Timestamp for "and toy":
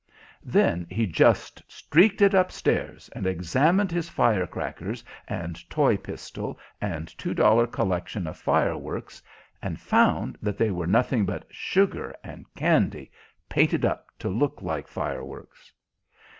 5.27-5.95